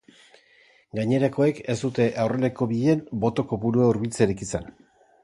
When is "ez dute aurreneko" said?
1.73-2.69